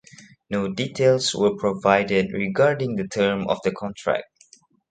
[0.49, 4.25] No details were provided regarding the term of the contract.